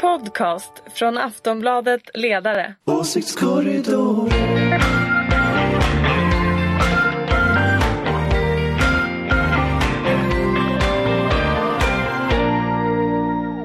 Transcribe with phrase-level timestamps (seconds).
[0.00, 2.74] podcast från Aftonbladet Ledare.
[2.84, 4.30] Åsiktskorridor.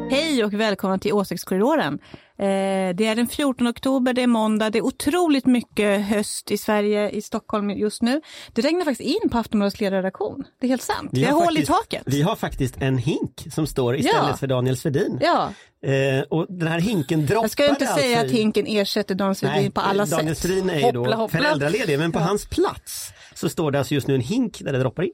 [0.09, 1.99] Hej och välkomna till Åsiktskorridoren.
[2.37, 6.57] Eh, det är den 14 oktober, det är måndag, det är otroligt mycket höst i
[6.57, 8.21] Sverige, i Stockholm just nu.
[8.53, 10.43] Det regnar faktiskt in på Aftonbladets ledarredaktion.
[10.59, 11.09] Det är helt sant.
[11.11, 12.03] Vi, har hål i faktiskt- taket.
[12.05, 14.37] Vi har faktiskt en hink som står istället Ja.
[14.37, 15.17] för Daniel Svedin.
[15.21, 15.49] Ja,
[15.85, 19.35] Eh, och den här hinken droppade jag ska inte alltså säga att hinken ersätter Daniel
[19.35, 20.47] Svedin Nej, på alla Daniel sätt.
[20.47, 24.15] Svedin är ju då föräldraledig men på hans plats så står det alltså just nu
[24.15, 25.11] en hink där det droppar in.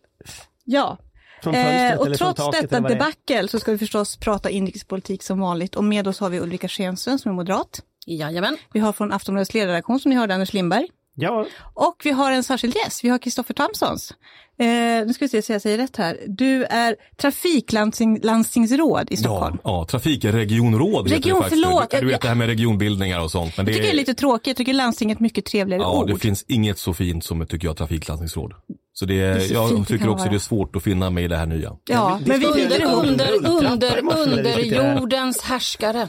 [0.63, 0.97] Ja.
[1.45, 2.81] Eh, och trots detta är.
[2.81, 6.67] debacle så ska vi förstås prata inrikespolitik som vanligt och med oss har vi Ulrika
[6.67, 7.81] Schenström som är moderat.
[8.05, 8.57] Jajamän.
[8.73, 10.87] Vi har från Aftonbladets ledarredaktion som ni hörde Anders Lindberg.
[11.15, 14.13] Ja, Och vi har en särskild gäst, vi har Kristoffer Tamsons.
[14.59, 14.65] Eh,
[15.07, 16.17] nu ska vi se så jag säger rätt här.
[16.27, 19.57] Du är trafiklandstingsråd i Stockholm.
[19.63, 21.63] Ja, ja trafikregionråd heter Region, det faktiskt.
[21.65, 21.89] förlåt.
[21.91, 23.57] Du, vet det här med regionbildningar och sånt.
[23.57, 26.01] Men det Jag tycker det är lite tråkigt, jag tycker landstinget är mycket trevligare Ja,
[26.01, 26.07] ord.
[26.07, 28.53] det finns inget så fint som tycker jag trafiklandstingsråd.
[28.93, 30.29] Så det, är så jag det tycker kan också vara.
[30.29, 31.77] det är svårt att finna mig i det här nya.
[31.85, 34.01] Ja, men vi Under, under, diskuterade.
[34.01, 36.07] under jordens härskare.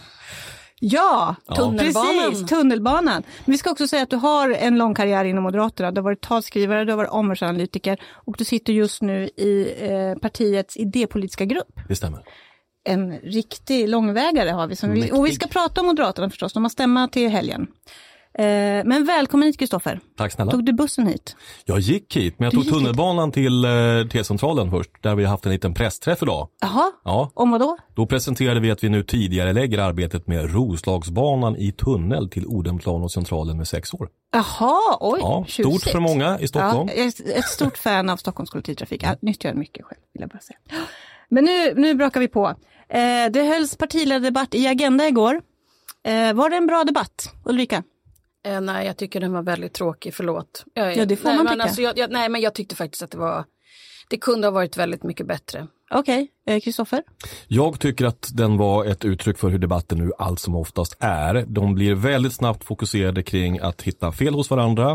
[0.85, 2.31] Ja, Tunnelbanan.
[2.31, 3.23] precis, tunnelbanan.
[3.45, 5.91] Men vi ska också säga att du har en lång karriär inom Moderaterna.
[5.91, 10.19] Du har varit talskrivare, du har varit omvärldsanalytiker och du sitter just nu i eh,
[10.21, 11.81] partiets idépolitiska grupp.
[11.89, 12.21] Det stämmer.
[12.85, 14.77] En riktig långvägare har vi.
[14.77, 17.67] Som vi och vi ska prata om Moderaterna förstås, de har stämma till helgen.
[18.35, 18.45] Eh,
[18.85, 20.01] men välkommen hit Kristoffer.
[20.17, 20.51] Tack snälla.
[20.51, 21.37] Tog du bussen hit?
[21.65, 22.79] Jag gick hit, men jag Du tog gick hit.
[22.81, 23.71] tunnelbanan till eh,
[24.13, 26.49] T-centralen först, där vi har haft en liten pressträff idag.
[26.61, 27.77] Jaha, Ja, om vad då?
[27.95, 33.03] då presenterade vi att vi nu tidigare lägger arbetet med Roslagsbanan i tunnel till Odenplan
[33.03, 34.09] och Centralen med sex år.
[34.33, 35.91] Jaha, oj, Ja, stort tjusigt.
[35.93, 36.89] för många i Stockholm.
[36.89, 39.03] Ja, jag är ett stort fan av Stockholms kollektivtrafik.
[39.03, 40.59] Jag nyttjar den mycket själv, vill jag bara säga.
[41.29, 42.47] Men nu, nu brakar vi på.
[42.89, 45.41] Eh, det hölls partiledardebatt i Agenda igår.
[46.35, 47.83] Var det en bra debatt, Ulrika?
[48.45, 50.65] Eh, nej, jag tycker den var väldigt tråkig, förlåt.
[50.75, 51.63] Jag, Ja, det får nej, man men tycka.
[51.63, 53.45] Alltså, jag, jag, nej, men jag tyckte faktiskt att det var,
[54.09, 55.67] det kunde ha varit väldigt mycket bättre.
[55.95, 57.03] Okej, eh, Kristoffer?
[57.49, 61.45] Jag tycker att den var ett uttryck för hur debatten nu allt som oftast är.
[61.49, 64.93] De blir väldigt snabbt fokuserade kring att hitta fel hos varandra,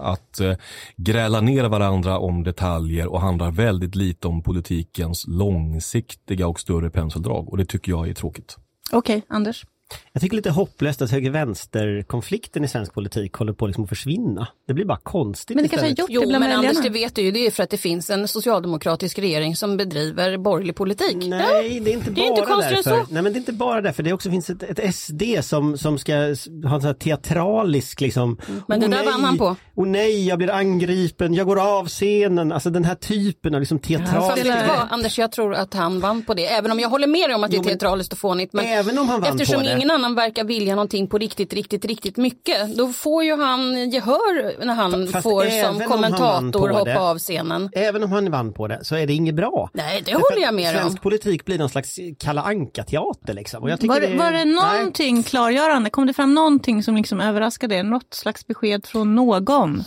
[0.00, 0.56] att eh,
[0.96, 7.48] gräla ner varandra om detaljer och handlar väldigt lite om politikens långsiktiga och större penseldrag
[7.48, 8.56] och det tycker jag är tråkigt.
[8.92, 9.64] Okej, Anders?
[10.12, 14.48] Jag tycker lite hopplöst att höger-vänster-konflikten i svensk politik håller på liksom att försvinna.
[14.66, 15.98] Det blir bara konstigt Men det kanske har istället.
[15.98, 16.68] gjort det Jo, bland men väljarna.
[16.68, 19.76] Anders, det vet du ju, det är för att det finns en socialdemokratisk regering som
[19.76, 21.16] bedriver borgerlig politik.
[21.16, 23.04] Nej, det är inte det är bara inte konstigare än därför.
[23.06, 23.12] så.
[23.14, 24.02] Nej, men det är inte bara därför.
[24.02, 28.38] Det också finns ett, ett SD som, som ska ha en sån här teatralisk liksom.
[28.68, 31.60] Men det "Åh, där nej, vann han på." Och nej, jag blir angripen, jag går
[31.78, 32.52] av scenen.
[32.52, 34.46] Alltså den här typen av liksom teatralisk.
[34.46, 36.46] vad, Anders, jag tror att han vann på det.
[36.46, 38.52] Även om jag håller med dig om att det Jo, är men- teatraliskt och fånigt.
[38.52, 39.73] Men Även om han vann på det.
[39.76, 42.76] Ingen annan verkar vilja någonting på riktigt, riktigt, riktigt mycket.
[42.76, 47.70] Då får ju han gehör när han Fast får som kommentator hoppa det- av scenen.
[47.72, 49.70] Även om han vann på det så är det inget bra.
[49.72, 50.80] Nej, det Därför håller jag med om.
[50.82, 53.62] Svensk politik blir någon slags Kalle Anka-teater liksom.
[53.62, 53.68] Var,
[54.00, 54.54] det- var det nej.
[54.54, 55.90] någonting klargörande?
[55.90, 57.82] Kom det fram någonting som liksom överraskade er?
[57.82, 59.84] Något slags besked från någon?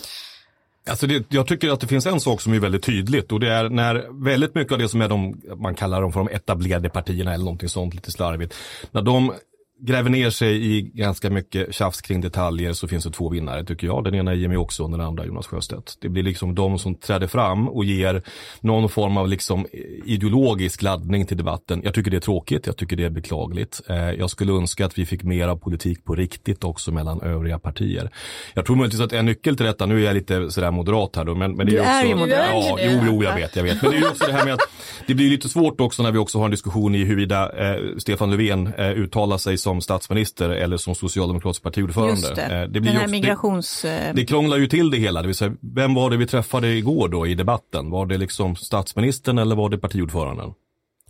[0.89, 3.49] Alltså det, jag tycker att det finns en sak som är väldigt tydligt och det
[3.53, 6.89] är när väldigt mycket av det som är de, man kallar dem för de etablerade
[6.89, 8.53] partierna eller någonting sånt lite slarvigt.
[8.91, 9.33] När de
[9.79, 13.88] gräver ner sig i ganska mycket tjafs kring detaljer så finns det två vinnare tycker
[13.88, 14.03] jag.
[14.03, 15.97] Den ena är Jimmy Åkesson, den andra Jonas Sjöstedt.
[16.01, 18.21] Det blir liksom de som träder fram och ger
[18.61, 19.66] någon form av liksom
[20.05, 21.81] ideologisk laddning till debatten.
[21.83, 23.81] Jag tycker det är tråkigt, jag tycker det är beklagligt.
[23.89, 27.59] Eh, Jag skulle önska att vi fick mer av politik på riktigt också mellan övriga
[27.59, 28.09] partier.
[28.53, 31.23] Jag tror möjligtvis att en nyckel till detta, nu är jag lite sådär moderat här
[31.25, 32.49] då, men, men det Du är, är också, ju moderat.
[32.51, 33.81] Ja, jo, jo, jag vet, jag vet.
[33.81, 34.59] Men det är ju också det här med att
[35.07, 38.31] det blir lite svårt också när vi också har en diskussion i huruvida eh, Stefan
[38.31, 42.11] Löfven eh, uttalar sig som statsminister eller som socialdemokratisk partiordförande.
[42.22, 43.85] Just det, Eh, den det blir ju här också- det- migrations...
[43.85, 46.67] eh, det krånglar ju till det hela, det vill säga vem var det vi träffade
[46.67, 47.89] igår då i debatten?
[47.89, 50.50] Var det liksom statsministern eller var det partiordföranden?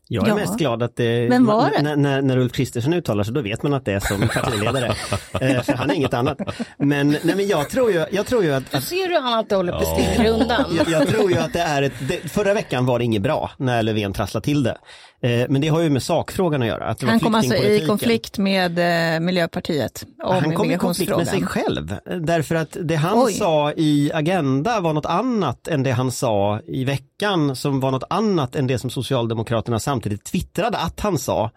[0.10, 0.36] Jag är Ja.
[0.36, 1.82] mest glad att det, Vem var det?
[1.82, 4.88] När, när, när Ulf Kristersson uttalar sig, då vet man att det är som partiledare.
[5.42, 6.38] eh, för han är inget annat.
[6.78, 9.34] Men, nej, men jag tror ju, jag tror ju att, Du att ser hur han
[9.34, 10.66] alltid håller på stickrundan.
[10.78, 13.52] jag, jag tror ju att det är ett, det, förra veckan var det inget bra
[13.58, 14.78] när Löfven trasslade till det.
[15.22, 16.86] Eh, men det har ju med sakfrågan att göra.
[16.86, 18.80] Att Han kom alltså i konflikt med
[19.16, 21.96] eh, Miljöpartiet om Han kom i konflikt med sig själv.
[22.22, 23.34] Därför att det han Oj.
[23.34, 28.04] sa i Agenda var något annat än det han sa i veckan som var något
[28.10, 31.50] annat än det som Socialdemokraterna samtidigt twittrade att han sa eh,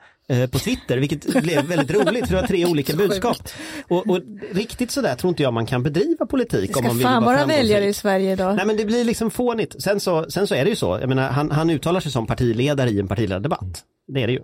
[0.52, 3.36] på Twitter, vilket blev väldigt roligt för det var tre olika budskap.
[3.88, 4.20] Och, och
[4.52, 7.24] riktigt sådär tror inte jag man kan bedriva politik Det om ska man vill fan
[7.24, 7.92] vara väljare i.
[7.92, 8.56] Sverige idag.
[8.56, 9.82] Nej men det blir liksom fånigt.
[9.82, 12.26] Sen så, sen så är det ju så, jag menar han, han uttalar sig som
[12.26, 13.84] partiledare i en partiledardebatt.
[14.12, 14.40] Det är det ju.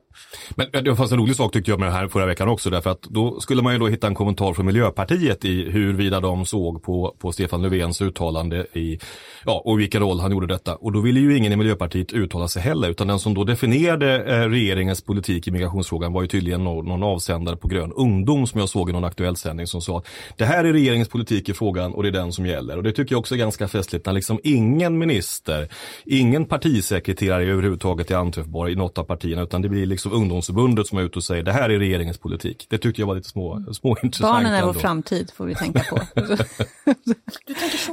[0.56, 2.90] Men det fanns en rolig sak tyckte jag med det här förra veckan också därför
[2.90, 6.82] att då skulle man ju då hitta en kommentar från Miljöpartiet i huruvida de såg
[6.82, 8.98] på, på Stefan Löfvens uttalande i,
[9.44, 10.76] ja, och vilken roll han gjorde detta.
[10.76, 14.24] Och då ville ju ingen i Miljöpartiet uttala sig heller utan den som då definierade
[14.24, 18.60] eh, regeringens politik i migrationsfrågan var ju tydligen någon, någon avsändare på Grön Ungdom som
[18.60, 20.06] jag såg i någon aktuell sändning som sa att
[20.36, 22.76] det här är regeringens politik i frågan och det är den som gäller.
[22.76, 25.68] Och det tycker jag också är ganska festligt när liksom ingen minister,
[26.04, 30.98] ingen partisekreterare överhuvudtaget är anträffbar i något av partierna utan det blir liksom ungdomsförbundet som
[30.98, 32.66] är ute och säger det här är regeringens politik.
[32.70, 34.32] Det tyckte jag var lite små, små intressant.
[34.32, 34.80] Barnen är vår ändå.
[34.80, 35.98] framtid får vi tänka på.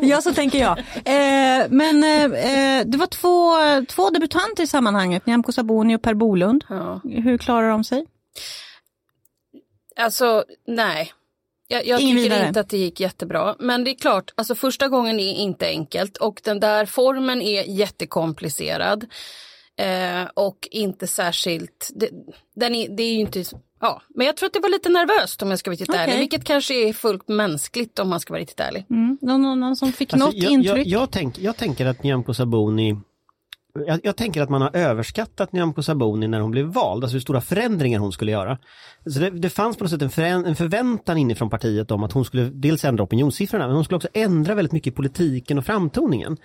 [0.01, 0.79] Ja, så tänker jag.
[0.79, 3.53] Eh, men eh, eh, det var två,
[3.95, 6.63] två debutanter i sammanhanget, Nyamko Sabuni och Per Bolund.
[6.69, 7.01] Ja.
[7.03, 8.05] Hur klarar de sig?
[9.95, 11.13] Alltså, nej.
[11.67, 12.47] Jag, jag tycker vidare.
[12.47, 13.55] inte att det gick jättebra.
[13.59, 17.63] Men det är klart, alltså första gången är inte enkelt och den där formen är
[17.63, 19.05] jättekomplicerad.
[19.77, 22.09] Eh, och inte särskilt, det,
[22.55, 23.43] den är, det är ju inte,
[23.81, 24.01] ja.
[24.09, 26.01] Men jag tror att det var lite nervöst om jag ska vara riktigt Okej.
[26.01, 26.19] ärlig.
[26.19, 28.85] Vilket kanske är fullt mänskligt om man ska vara riktigt ärlig.
[28.89, 29.17] Mm.
[29.21, 30.87] Någon, någon, någon som fick Alltså, något jag, intryck?
[30.87, 32.95] Jag, jag, tänk, jag tänker att Nyamko Sabuni
[33.79, 37.21] jag, jag tänker att man har överskattat Nyamko Sabuni när hon blev vald, alltså hur
[37.21, 38.57] stora förändringar hon skulle göra.
[39.05, 42.11] Så det, det fanns på något sätt en, förän- en förväntan inifrån partiet om att
[42.11, 45.65] hon skulle dels ändra opinionssiffrorna, men hon skulle också ändra väldigt mycket i politiken och
[45.65, 46.37] framtoningen.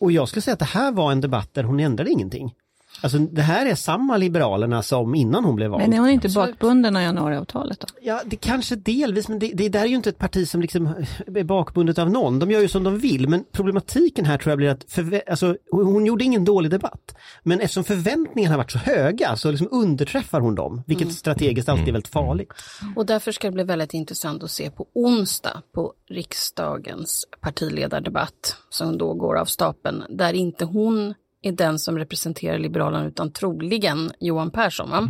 [0.00, 2.54] Och jag skulle säga att det här var en debatt där hon ändrade ingenting.
[3.00, 5.82] Alltså det här är samma Liberalerna som innan hon blev vald.
[5.82, 7.86] Men är hon inte bakbunden av januariavtalet då?
[8.02, 10.86] Ja, det kanske delvis, men det, det där är ju inte ett parti som liksom
[11.26, 12.38] är bakbundet av någon.
[12.38, 15.56] De gör ju som de vill, men problematiken här tror jag blir att förvä- alltså,
[15.70, 17.14] hon gjorde ingen dålig debatt.
[17.42, 21.88] Men eftersom förväntningarna har varit så höga så liksom underträffar hon dem, vilket strategiskt alltid
[21.88, 22.52] är väldigt farligt.
[22.96, 28.98] Och därför ska det bli väldigt intressant att se på onsdag på riksdagens partiledardebatt som
[28.98, 34.50] då går av stapeln där inte hon är den som representerar Liberalerna utan troligen Johan
[34.50, 34.90] Persson.
[34.90, 35.08] Va?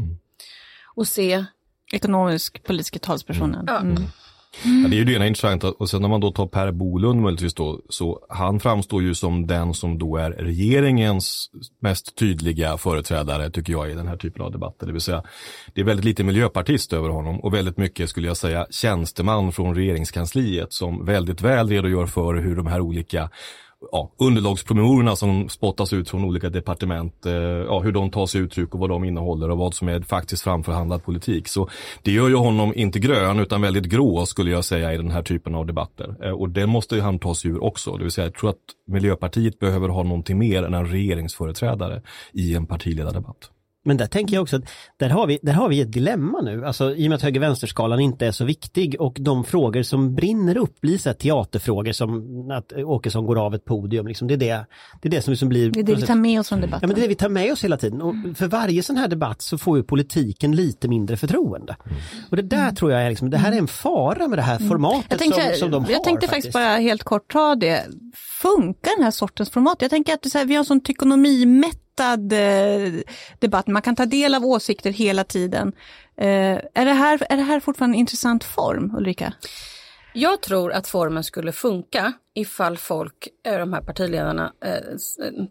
[0.94, 1.44] Och se,
[1.92, 3.64] Ekonomisk politiska talspersonen.
[3.66, 3.82] ja,
[4.64, 4.82] Mm.
[4.82, 7.20] Ja, det är ju det ena intressanta och sen när man då tar Per Bolund
[7.20, 11.50] möjligtvis då, så han framstår ju som den som då är regeringens
[11.80, 14.86] mest tydliga företrädare tycker jag i den här typen av debatter.
[14.86, 15.22] Det vill säga,
[15.74, 19.74] det är väldigt lite miljöpartist över honom och väldigt mycket skulle jag säga tjänsteman från
[19.74, 23.30] regeringskansliet som väldigt väl redogör för hur de här olika
[23.92, 28.74] ja, underlagspromemorierna som spottas ut från olika departement, eh, ja, hur de tar sig uttryck
[28.74, 31.48] och vad de innehåller och vad som är faktiskt framförhandlad politik.
[31.48, 31.68] Så
[32.02, 35.22] det gör ju honom inte grön utan väldigt grå skulle jag säga i den här
[35.22, 36.16] typen av debatter.
[36.22, 37.96] Eh, och det måste ju han ta sig ur också.
[37.96, 38.56] Det vill säga jag tror att
[38.86, 42.02] Miljöpartiet behöver ha någonting mer än en regeringsföreträdare
[42.32, 43.50] i en partiledardebatt.
[43.84, 44.62] Men där tänker jag också att
[44.96, 48.00] där har vi, där har vi ett dilemma nu, alltså i och med att höger-vänsterskalan
[48.00, 52.50] inte är så viktig och de frågor som brinner upp blir så här teaterfrågor som
[52.50, 54.66] att Åkesson går av ett podium, liksom, det, är det,
[55.02, 55.70] det är det som liksom blir...
[55.70, 56.88] Det är det vi tar med oss från Ja debatten.
[56.88, 59.08] men det är det vi tar med oss hela tiden och för varje sån här
[59.08, 61.76] debatt så får ju politiken lite mindre förtroende.
[62.30, 64.58] Och det där tror jag är liksom, det här är en fara med det här
[64.58, 65.92] formatet Jag tänkte, som, som de har.
[65.92, 67.86] jag tänkte faktiskt bara helt kort ta det.
[68.42, 69.76] Funkar den här sortens format?
[69.80, 70.80] Jag tänker att här, vi har en sån
[71.96, 73.02] tykonomimättad eh,
[73.38, 73.66] debatt.
[73.66, 75.72] Man kan ta del av åsikter hela tiden.
[76.16, 79.32] Eh, är, det här, är det här fortfarande en intressant form, Ulrika?
[80.14, 85.46] Jag tror att formen skulle funka ifall folk, eh, de här partiledarna, eh, eh,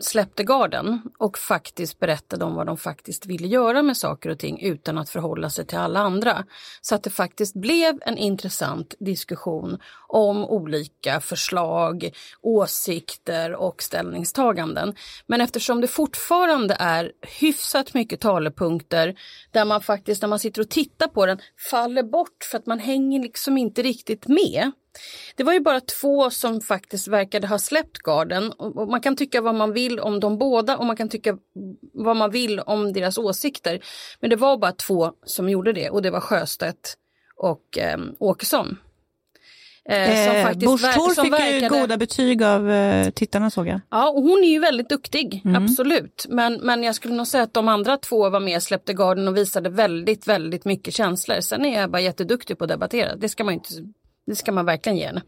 [0.00, 4.60] släppte garden och faktiskt berättade om vad de faktiskt ville göra med saker och ting
[4.60, 6.44] utan att förhålla sig till alla andra.
[6.80, 9.78] Så att det faktiskt blev en intressant diskussion
[10.16, 12.10] om olika förslag,
[12.42, 14.94] åsikter och ställningstaganden.
[15.26, 19.14] Men eftersom det fortfarande är hyfsat mycket talepunkter
[19.50, 21.38] där man faktiskt när man sitter och tittar på den
[21.70, 24.70] faller bort för att man hänger liksom inte riktigt med.
[25.36, 29.40] Det var ju bara två som faktiskt verkade ha släppt garden och man kan tycka
[29.40, 31.38] vad man vill om de båda och man kan tycka
[31.92, 33.80] vad man vill om deras åsikter.
[34.20, 36.96] Men det var bara två som gjorde det och det var Sjöstedt
[37.36, 38.78] och eh, Åkesson.
[39.88, 39.96] Eh,
[40.40, 43.80] Eh, Busch Thor fick ju verkade- goda betyg av eh, tittarna såg jag.
[43.90, 46.26] Ja, och hon är ju väldigt duktig, absolut.
[46.28, 49.36] Men, men jag skulle nog säga att de andra två var med, släppte garden och
[49.36, 51.40] visade väldigt, väldigt mycket känslor.
[51.40, 53.16] Sen är jag bara jätteduktig på att debattera.
[53.16, 53.68] Det ska man, inte,
[54.26, 55.22] det ska man verkligen ge henne.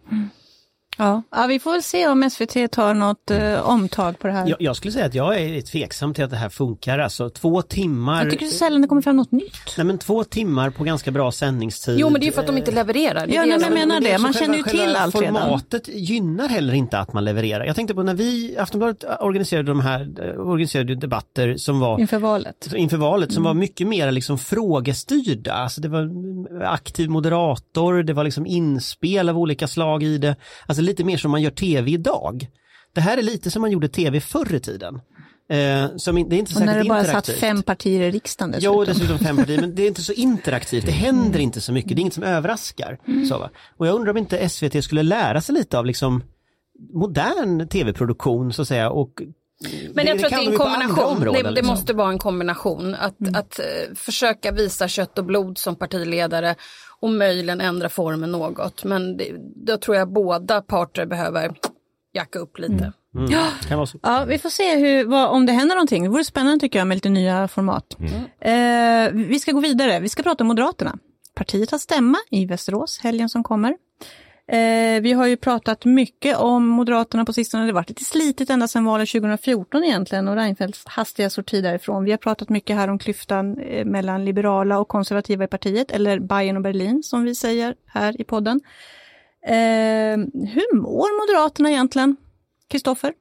[0.99, 1.23] Ja.
[1.31, 4.47] ja, vi får se om SVT tar något eh, omtag på det här.
[4.49, 7.63] Jag, jag skulle säga att jag är tveksam till att det här funkar, alltså två
[7.63, 9.75] timmar Jag tycker så sällan det kommer fram något nytt.
[9.77, 11.99] Nej men två timmar på ganska bra sändningstid.
[11.99, 13.27] Jo, men det är ju för att de inte levererar.
[13.27, 14.19] Det Ja, det nej, men jag menar det.
[14.19, 15.35] Man känner ju till allt redan.
[15.43, 17.65] Formatet gynnar heller inte att man levererar.
[17.65, 22.19] Jag tänkte på när vi, Aftonbladet organiserade de här, eh, organiserade debatter som var Inför
[22.19, 22.73] valet.
[22.77, 23.35] inför valet Mm.
[23.35, 25.53] som var mycket mer liksom frågestyrda.
[25.55, 26.11] Alltså det var
[26.65, 30.37] aktiv moderator, det var liksom inspel av olika slag i det.
[30.67, 32.49] Alltså lite mer som man gör tv idag.
[32.93, 35.01] Det här är lite som man gjorde tv förr i tiden.
[35.51, 38.75] Eh, som det är inte Och när det bara satt fem partier i riksdagen dessutom.
[38.75, 40.87] Jo, dessutom fem partier, men det är inte så interaktivt.
[40.87, 42.99] Det händer inte så mycket, det är inget som överraskar.
[43.29, 43.51] Så, va?
[43.77, 46.23] Och jag undrar om inte SVT skulle lära sig lite av liksom
[46.95, 49.23] modern tv-produktion så att säga och
[49.95, 51.05] Men jag tror att det är en kombination.
[51.05, 51.67] områden, det, det liksom.
[51.67, 52.95] måste vara en kombination.
[52.95, 56.55] Att, att eh, försöka visa kött och blod som partiledare
[57.01, 58.85] och möjligen ändra formen något.
[58.85, 59.33] Men det,
[59.67, 61.55] då tror jag båda parter behöver
[62.13, 62.93] jacka upp lite.
[63.15, 63.31] Mm.
[63.69, 63.99] Kan vara så.
[64.03, 66.03] Ja, vi får se hur, vad, om det händer någonting.
[66.03, 67.97] Det vore spännande tycker jag med lite nya format.
[68.41, 70.01] Eh, vi ska gå vidare.
[70.01, 70.99] Vi ska prata om Moderaterna.
[71.35, 73.77] Partiet har stämma i Västerås helgen som kommer.
[74.49, 77.63] Eh, vi har ju pratat mycket om Moderaterna på sistone.
[77.63, 82.05] Det har varit lite slitigt ända sedan valet 2014 egentligen och Reinfeldts hastiga sorti därifrån.
[82.05, 86.19] Vi har pratat mycket här om klyftan eh, mellan liberala och konservativa i partiet, eller
[86.19, 88.61] Bayern och Berlin som vi säger här i podden.
[89.47, 90.17] Eh,
[90.55, 92.17] hur mår Moderaterna egentligen?
[92.69, 93.13] Kristoffer?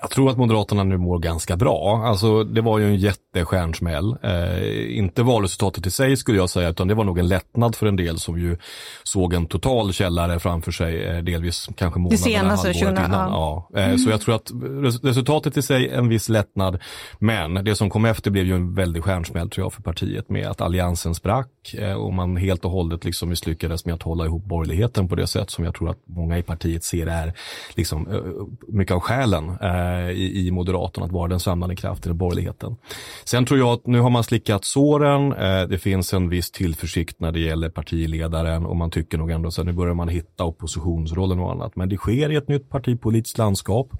[0.00, 2.02] Jag tror att Moderaterna nu mår ganska bra.
[2.06, 4.16] Alltså det var ju en jättestjärnsmäll.
[4.22, 7.86] Eh, inte valresultatet i sig skulle jag säga, utan det var nog en lättnad för
[7.86, 8.56] en del som ju
[9.02, 13.30] såg en total källare framför sig, eh, delvis kanske månaderna, senaste halvåret 20, innan.
[13.32, 13.68] Ja.
[13.76, 14.50] Eh, Så jag tror att
[14.82, 16.78] res- resultatet i sig en viss lättnad,
[17.18, 20.46] men det som kom efter blev ju en väldig stjärnsmäll tror jag för partiet med
[20.48, 24.44] att alliansen sprack eh, och man helt och hållet liksom misslyckades med att hålla ihop
[24.44, 27.32] borgerligheten på det sätt som jag tror att många i partiet ser är
[27.74, 28.20] liksom eh,
[28.68, 32.76] mycket av själen eh, Eh, i, i Moderaterna, att vara den samlande kraften i borgerligheten.
[33.24, 37.20] Sen tror jag att nu har man slickat såren, eh, det finns en viss tillförsikt
[37.20, 40.44] när det gäller partiledaren och man tycker nog ändå så att nu börjar man hitta
[40.44, 41.76] oppositionsrollen och annat.
[41.76, 43.92] Men det sker i ett nytt partipolitiskt landskap.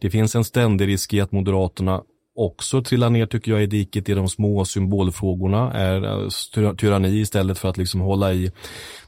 [0.00, 2.02] Det finns en ständig risk i att Moderaterna
[2.42, 7.58] också trillar ner tycker jag i diket i de små symbolfrågorna är eh, tyranni istället
[7.58, 8.50] för att liksom hålla i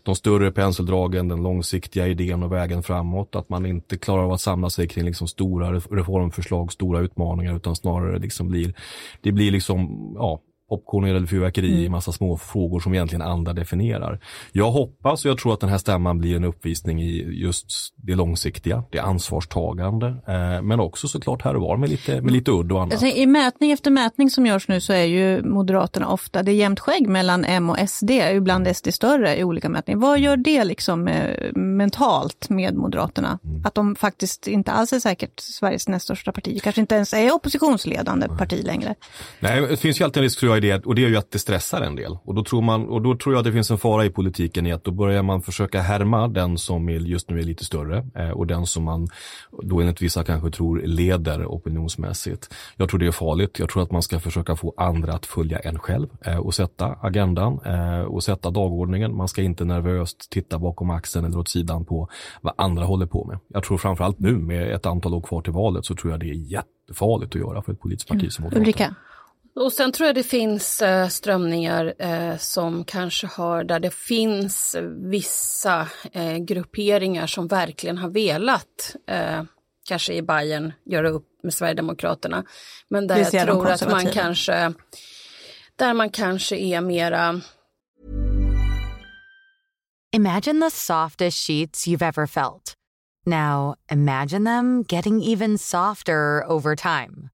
[0.03, 3.37] de större penseldragen, den långsiktiga idén och vägen framåt.
[3.37, 7.77] Att man inte klarar av att samla sig kring liksom stora reformförslag, stora utmaningar utan
[7.77, 8.75] snarare liksom blir,
[9.21, 10.41] det blir liksom, ja,
[10.75, 14.21] popcorn eller fyrverkeri i massa små frågor som egentligen andra definierar.
[14.53, 17.67] Jag hoppas och jag tror att den här stämman blir en uppvisning i just
[17.97, 22.51] det långsiktiga, det ansvarstagande, eh, men också såklart här och var med lite, med lite
[22.51, 22.93] udd och annat.
[22.93, 26.55] Alltså, I mätning efter mätning som görs nu så är ju Moderaterna ofta, det är
[26.55, 30.01] jämnt skägg mellan M och SD, ibland SD större i olika mätningar.
[30.01, 33.39] Vad gör det liksom eh, mentalt med Moderaterna?
[33.65, 37.35] Att de faktiskt inte alls är säkert Sveriges näst största parti, kanske inte ens är
[37.35, 38.95] oppositionsledande parti längre.
[39.41, 41.31] Nej, det finns ju alltid en risk tror jag det och det är ju att
[41.31, 42.19] det stressar en del.
[42.25, 44.67] Och då tror, man, och då tror jag att det finns en fara i politiken
[44.67, 48.07] i att då börjar man försöka härma den som är, just nu är lite större
[48.15, 49.09] eh, och den som man
[49.63, 52.55] då enligt vissa kanske tror leder opinionsmässigt.
[52.77, 53.59] Jag tror det är farligt.
[53.59, 56.87] Jag tror att man ska försöka få andra att följa en själv eh, och sätta
[56.87, 59.17] agendan eh, och sätta dagordningen.
[59.17, 62.09] Man ska inte nervöst titta bakom axeln eller åt sidan på
[62.41, 63.39] vad andra håller på med.
[63.49, 66.31] Jag tror framförallt nu med ett antal år kvar till valet så tror jag det
[66.31, 68.63] är jättefarligt att göra för ett politiskt parti som Moderaterna.
[68.63, 68.95] Ulrika?
[69.57, 74.77] Och sen tror jag det finns eh, strömningar eh, som kanske har, där det finns
[75.11, 78.97] vissa eh, grupperingar som verkligen har velat,
[79.89, 82.45] kanske i Bayern göra upp med Sverigedemokraterna.
[82.89, 84.73] Men där jag tror att man kanske,
[85.77, 87.41] där man kanske är mera
[90.17, 92.75] Imagine the softest sheets you've ever felt.
[93.27, 97.34] Now, imagine them getting even softer over time.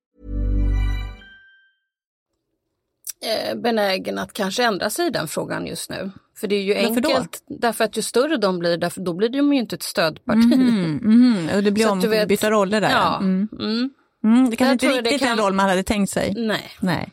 [3.55, 6.11] Benägen att kanske ändra sig i den frågan just nu.
[6.39, 7.09] För det är ju Varför då?
[7.09, 10.37] enkelt, därför att ju större de blir, därför, då blir de ju inte ett stödparti.
[10.57, 11.49] Mhm, mhm.
[11.55, 12.89] Och det blir vet- ombytta roller där.
[12.91, 13.17] Ja.
[13.19, 13.47] Mm.
[13.59, 13.89] Mm.
[14.23, 16.33] Mm, det kanske inte riktigt kan- den roll man hade tänkt sig.
[16.37, 16.71] Nej.
[16.79, 17.11] Nej.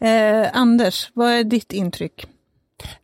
[0.00, 2.26] Eh, Anders, vad är ditt intryck?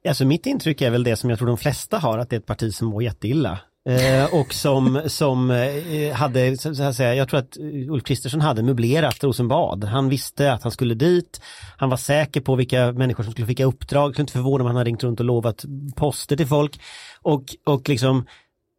[0.08, 2.40] Alltså mitt intryck är väl det som jag tror de flesta har, att det är
[2.40, 3.58] ett parti som mår jätteilla.
[3.88, 7.56] Eh, och som, som eh, hade, så att säga, jag tror att
[7.88, 9.84] Ulf Kristersson hade möblerat Rosenbad.
[9.84, 11.40] Han visste att han skulle dit,
[11.76, 14.76] han var säker på vilka människor som skulle fick uppdrag, skulle inte förvåna om han
[14.76, 15.64] hade ringt runt och lovat
[15.96, 16.80] poster till folk.
[17.22, 18.26] Och, och liksom,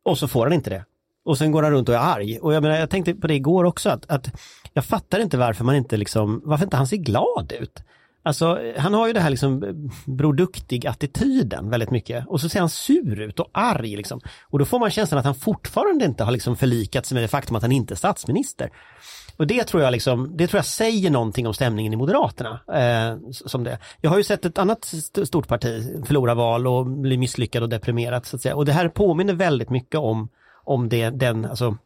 [0.05, 0.85] och så får han inte det.
[1.25, 2.39] Och sen går han runt och är arg.
[2.39, 4.31] Och jag menar, jag tänkte på det igår också, att, att
[4.73, 7.83] jag fattar inte varför man inte liksom, varför inte han ser glad ut.
[8.23, 9.59] Alltså, han har ju det här liksom
[10.05, 12.27] Bror Duktig-attityden väldigt mycket.
[12.27, 14.21] Och så ser han sur ut och arg liksom.
[14.43, 17.27] Och då får man känslan att han fortfarande inte har liksom förlikat sig med det
[17.27, 18.69] faktum att han inte är statsminister.
[19.37, 22.59] Och det tror jag liksom, det tror jag säger någonting om stämningen i Moderaterna.
[22.73, 23.77] Eh, som det.
[24.01, 24.93] Jag har ju sett ett annat
[25.25, 28.25] stort parti förlora val och bli misslyckad och deprimerat.
[28.25, 28.55] Så att säga.
[28.55, 30.29] Och det här påminner väldigt mycket om,
[30.63, 31.77] om det, den, alltså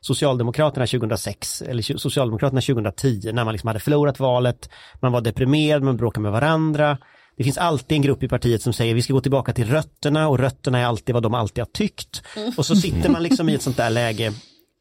[0.00, 4.70] Socialdemokraterna 2006 eller Socialdemokraterna 2010 när man liksom hade förlorat valet,
[5.02, 6.98] man var deprimerad, man bråkade med varandra.
[7.36, 10.28] Det finns alltid en grupp i partiet som säger vi ska gå tillbaka till rötterna
[10.28, 12.22] och rötterna är alltid vad de alltid har tyckt.
[12.56, 14.32] Och så sitter man liksom i ett sånt där läge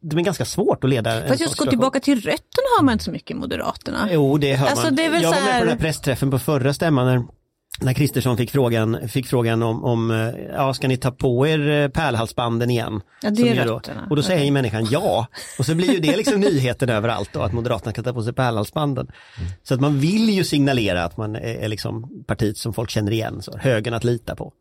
[0.02, 3.04] det är ganska svårt att leda Fast just gå tillbaka till rötterna har man inte
[3.04, 4.10] så mycket i Moderaterna.
[4.12, 4.96] Jo, det hör alltså, man.
[4.96, 7.39] Det jag var med på den här pressträffen på förra stämman när
[7.82, 11.70] när Kristersson fick frågan, fick frågan om, om eh, ja, ska ni ta på er
[11.70, 13.02] eh, pärlhalsbanden igen?
[13.22, 14.52] Ja, det är då, och då säger okay.
[14.52, 15.28] människan ja.
[15.60, 18.34] Och så blir ju det liksom nyheten överallt då, att Moderaterna ska ta på sig
[18.34, 19.08] pärlhalsbanden.
[19.38, 19.52] Mm.
[19.64, 23.12] Så att man vill ju signalera att man är, är liksom partiet som folk känner
[23.12, 24.54] igen, så högen att lita på.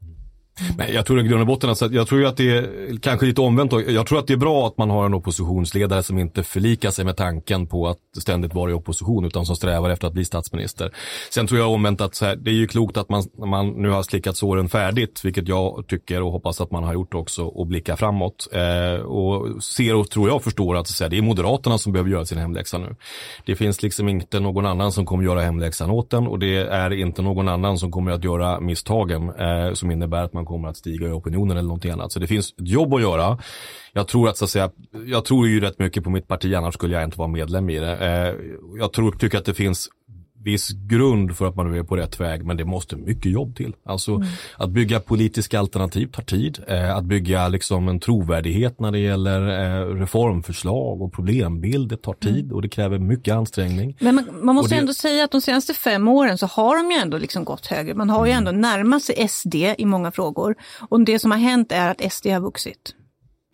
[0.76, 3.40] Men jag tror i grund och botten, alltså, jag tror att det är kanske lite
[3.40, 3.72] omvänt.
[3.72, 7.04] Jag tror att det är bra att man har en oppositionsledare som inte förlikar sig
[7.04, 10.92] med tanken på att ständigt vara i opposition utan som strävar efter att bli statsminister.
[11.30, 14.02] Sen tror jag omvänt att här, det är ju klokt att man, man nu har
[14.02, 17.96] slickat såren färdigt, vilket jag tycker och hoppas att man har gjort också och blickar
[17.96, 18.48] framåt.
[18.52, 22.10] Eh, och ser och tror jag förstår att så här, det är Moderaterna som behöver
[22.10, 22.96] göra sin hemläxa nu.
[23.46, 26.92] Det finns liksom inte någon annan som kommer göra hemläxan åt den och det är
[26.92, 30.76] inte någon annan som kommer att göra misstagen eh, som innebär att man kommer att
[30.76, 32.12] stiga i opinionen eller någonting annat.
[32.12, 33.38] Så det finns ett jobb att göra.
[33.92, 34.70] Jag tror att så att säga,
[35.06, 37.78] jag tror ju rätt mycket på mitt parti, annars skulle jag inte vara medlem i
[37.78, 37.96] det.
[37.96, 38.34] Eh,
[38.78, 39.88] jag tror, tycker att det finns
[40.44, 43.74] viss grund för att man är på rätt väg men det måste mycket jobb till.
[43.84, 44.28] Alltså mm.
[44.56, 46.58] att bygga politiska alternativ tar tid.
[46.68, 52.12] Eh, att bygga liksom en trovärdighet när det gäller eh, reformförslag och problembild det tar
[52.12, 52.56] tid mm.
[52.56, 53.96] och det kräver mycket ansträngning.
[54.00, 54.78] Men man, man måste det...
[54.80, 57.94] ändå säga att de senaste fem åren så har de ju ändå liksom gått högre.
[57.94, 58.46] Man har ju mm.
[58.46, 60.54] ändå närmat sig SD i många frågor
[60.88, 62.94] och det som har hänt är att SD har vuxit.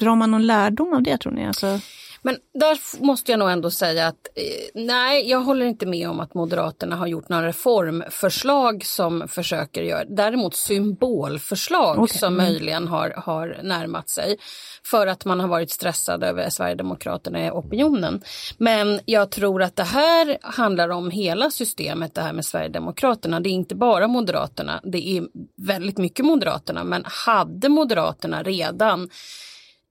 [0.00, 1.46] Drar man någon lärdom av det tror ni?
[1.46, 1.80] Alltså...
[2.26, 6.20] Men där måste jag nog ändå säga att eh, nej, jag håller inte med om
[6.20, 12.18] att Moderaterna har gjort några reformförslag som försöker göra, däremot symbolförslag okay.
[12.18, 12.46] som mm.
[12.46, 14.36] möjligen har, har närmat sig
[14.84, 18.22] för att man har varit stressad över Sverigedemokraterna i opinionen.
[18.58, 23.40] Men jag tror att det här handlar om hela systemet, det här med Sverigedemokraterna.
[23.40, 29.10] Det är inte bara Moderaterna, det är väldigt mycket Moderaterna, men hade Moderaterna redan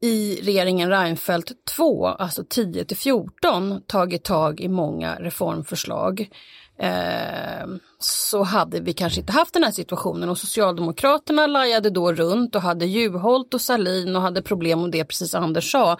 [0.03, 6.29] i regeringen Reinfeldt 2, alltså 10 till 14, tagit tag i många reformförslag
[6.83, 7.67] eh,
[7.99, 12.61] så hade vi kanske inte haft den här situationen och Socialdemokraterna lajade då runt och
[12.61, 15.97] hade Juholt och Salin och hade problem med det, precis Anders sa,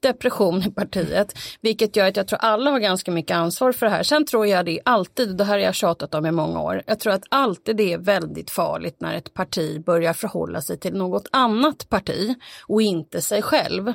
[0.00, 3.92] depression i partiet, vilket gör att jag tror alla har ganska mycket ansvar för det
[3.92, 4.02] här.
[4.02, 6.82] Sen tror jag det är alltid, det här har jag tjatat om i många år,
[6.86, 10.94] jag tror att alltid det är väldigt farligt när ett parti börjar förhålla sig till
[10.94, 12.34] något annat parti
[12.66, 13.92] och inte sig själv.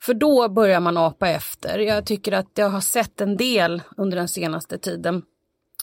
[0.00, 1.78] För då börjar man apa efter.
[1.78, 5.22] Jag tycker att jag har sett en del under den senaste tiden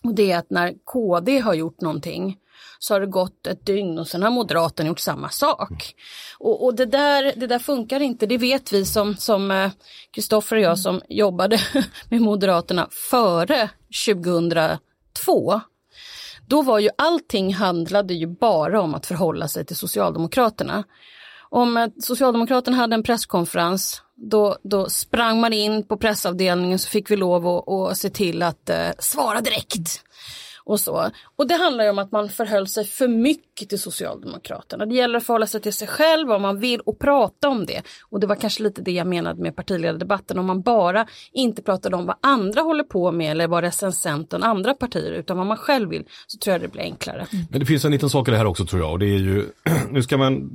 [0.03, 2.37] och det är att när KD har gjort någonting
[2.79, 5.95] så har det gått ett dygn och sen har Moderaterna gjort samma sak.
[6.39, 8.85] Och, och, det, där, det där funkar inte, det vet vi
[9.17, 9.71] som eh,
[10.11, 11.59] Kristoffer och jag som jobbade
[12.09, 13.69] med Moderaterna före
[14.05, 15.61] 2002.
[16.47, 20.83] Då var ju allting handlade ju bara om att förhålla sig till Socialdemokraterna.
[21.53, 27.11] Om eh, Socialdemokraterna hade en presskonferens då, då sprang man in på pressavdelningen så fick
[27.11, 30.03] vi lov att, att se till att eh, svara direkt.
[30.65, 31.09] Och, så.
[31.35, 34.85] och det handlar ju om att man förhöll sig för mycket till Socialdemokraterna.
[34.85, 37.81] Det gäller att förhålla sig till sig själv vad man vill och prata om det.
[38.09, 40.39] Och det var kanske lite det jag menade med partiledardebatten.
[40.39, 44.73] Om man bara inte pratade om vad andra håller på med eller vad recensenten andra
[44.73, 47.27] partier utan vad man själv vill så tror jag det blir enklare.
[47.49, 49.19] Men det finns en liten sak i det här också tror jag och det är
[49.19, 49.45] ju,
[49.91, 50.49] nu ska man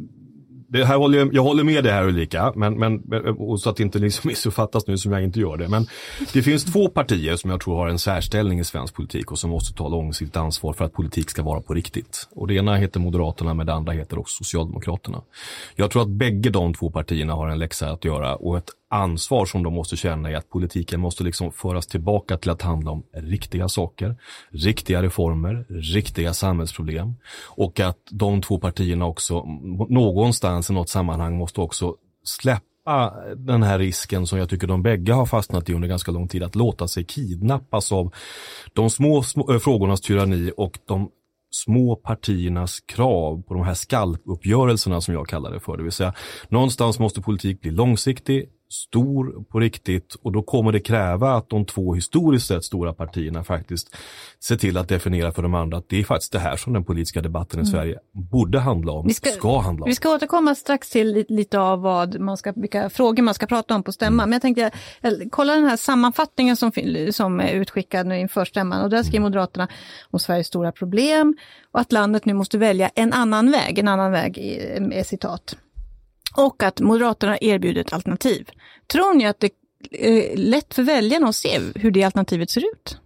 [0.68, 3.02] det här håller jag, jag håller med dig här Ulrika, men, men,
[3.38, 5.68] och så att det inte liksom missuppfattas nu som jag inte gör det.
[5.68, 5.86] Men
[6.32, 9.50] det finns två partier som jag tror har en särställning i svensk politik och som
[9.50, 12.28] måste ta långsiktigt ansvar för att politik ska vara på riktigt.
[12.30, 15.22] Och det ena heter Moderaterna men det andra heter också Socialdemokraterna.
[15.76, 19.46] Jag tror att bägge de två partierna har en läxa att göra och ett ansvar
[19.46, 23.02] som de måste känna är att politiken måste liksom föras tillbaka till att handla om
[23.12, 24.16] riktiga saker,
[24.50, 27.14] riktiga reformer, riktiga samhällsproblem
[27.46, 29.44] och att de två partierna också
[29.88, 35.12] någonstans i något sammanhang måste också släppa den här risken som jag tycker de bägge
[35.12, 38.14] har fastnat i under ganska lång tid, att låta sig kidnappas av
[38.72, 41.10] de små, små eh, frågornas tyranni och de
[41.50, 45.76] små partiernas krav på de här skalpuppgörelserna som jag kallar det för.
[45.76, 46.14] Det vill säga
[46.48, 51.64] någonstans måste politik bli långsiktig, stor på riktigt och då kommer det kräva att de
[51.64, 53.96] två historiskt sett stora partierna faktiskt
[54.44, 56.84] ser till att definiera för de andra att det är faktiskt det här som den
[56.84, 59.88] politiska debatten i Sverige borde handla om, Vi ska- ska, handla om.
[59.88, 63.46] Vi ska återkomma strax till li- lite av vad man ska, vilka frågor man ska
[63.46, 64.28] prata om på stämman.
[64.28, 66.72] Men jag tänkte, jag, kolla den här sammanfattningen som,
[67.12, 68.82] som är utskickad nu inför stämman.
[68.82, 69.68] Och där skriver Moderaterna
[70.10, 71.36] om Sveriges stora problem
[71.72, 73.78] och att landet nu måste välja en annan väg.
[73.78, 74.38] En annan väg
[74.92, 75.56] är citat.
[76.36, 78.50] Och att Moderaterna erbjuder ett alternativ.
[78.86, 79.50] Tror ni att det
[79.90, 82.98] är lätt för väljarna att se hur det alternativet ser ut?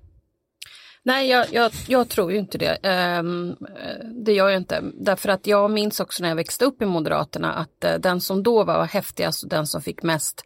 [1.04, 2.78] Nej, jag, jag, jag tror ju inte det.
[2.82, 4.82] Ehm, eh, det gör jag inte.
[4.94, 8.42] Därför att jag minns också när jag växte upp i Moderaterna att eh, den som
[8.42, 10.44] då var häftigast och den som fick mest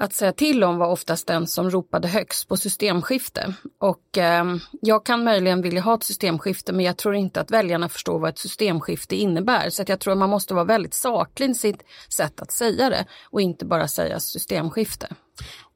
[0.00, 3.54] att säga till om var oftast den som ropade högst på systemskifte.
[3.80, 4.44] Och eh,
[4.82, 8.30] jag kan möjligen vilja ha ett systemskifte men jag tror inte att väljarna förstår vad
[8.30, 9.70] ett systemskifte innebär.
[9.70, 11.82] Så att jag tror att man måste vara väldigt saklig i sitt
[12.16, 15.08] sätt att säga det och inte bara säga systemskifte.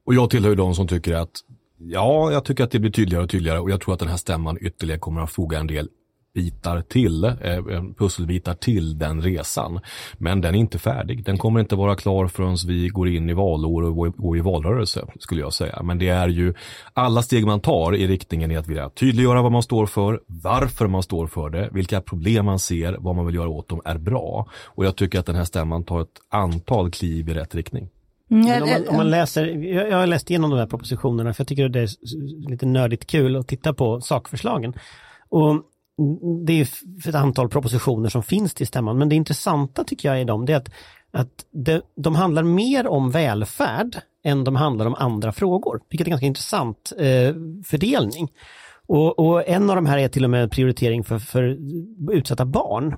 [0.07, 1.41] Och jag tillhör ju de som tycker att
[1.79, 4.17] ja, jag tycker att det blir tydligare och tydligare och jag tror att den här
[4.17, 5.89] stämman ytterligare kommer att foga en del
[6.35, 7.33] bitar till, eh,
[7.99, 9.81] pusselbitar till den resan.
[10.19, 11.25] Men den är inte färdig.
[11.25, 15.07] Den kommer inte vara klar förrän vi går in i valår och går- i valrörelse,
[15.19, 15.83] skulle jag säga.
[15.83, 16.55] Men det är ju
[16.93, 20.87] alla steg man tar i riktningen i att vilja tydliggöra vad man står för, varför
[20.87, 23.99] man står för det, vilka problem man ser, vad man vill göra åt dem är
[23.99, 24.47] bra.
[24.65, 27.89] Och jag tycker att den här stämman tar ett antal kliv i rätt riktning.
[28.29, 31.49] Men om, man, om man läser, jag, har läst igenom de här propositionerna för jag
[31.49, 31.89] tycker det är
[32.51, 34.75] lite nördigt kul att titta på sakförslagen.
[35.29, 35.63] Och
[36.47, 36.69] det är
[37.09, 40.53] ett antal propositioner som finns till stämman, men det intressanta tycker jag är de, det
[40.53, 40.71] är att,
[41.13, 46.09] att det, de handlar mer om välfärd än de handlar om andra frågor, vilket är
[46.09, 48.29] en ganska intressant eh, fördelning.
[48.87, 51.59] Och, och en av de här är till och med prioritering för, för
[52.13, 52.97] utsatta barn.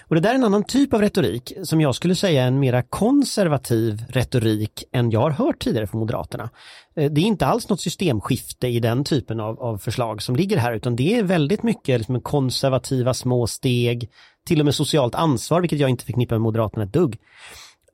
[0.00, 2.60] Och det där är en annan typ av retorik som jag skulle säga är en
[2.60, 6.50] mera konservativ retorik än jag har hört tidigare från Moderaterna.
[6.96, 10.56] Eh, det är inte alls något systemskifte i den typen av, av förslag som ligger
[10.56, 14.10] här utan det är väldigt mycket liksom konservativa små steg,
[14.46, 17.18] till och med socialt ansvar vilket jag inte förknippar med Moderaterna ett dugg.